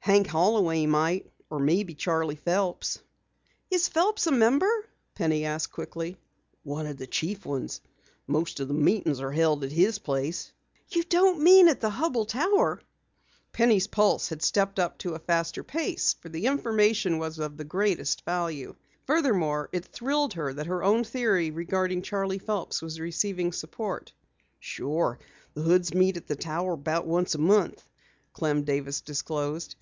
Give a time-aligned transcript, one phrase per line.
[0.00, 3.00] Hank Holloway might, or maybe Charley Phelps."
[3.72, 6.16] "Is Phelps a member?" Penny asked quickly.
[6.62, 7.80] "One of the chief ones.
[8.28, 10.52] Most of the meetings are held at his place."
[10.90, 12.80] "You don't mean at the Hubell Tower?"
[13.52, 17.64] Penny's pulse had stepped up to a faster pace, for the information was of the
[17.64, 18.76] greatest value.
[19.06, 24.12] Furthermore, it thrilled her that her own theory regarding Charley Phelps was receiving support.
[24.60, 25.18] "Sure,
[25.54, 27.82] the Hoods meet at the Tower about once a month,"
[28.32, 29.74] Clem Davis disclosed.